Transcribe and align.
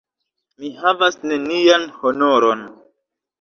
Mi 0.61 0.71
havas 0.77 1.19
nenian 1.33 1.85
honoron! 2.01 2.65